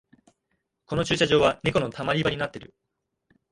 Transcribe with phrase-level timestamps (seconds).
[0.87, 2.73] この駐車場はネコのたまり場になってる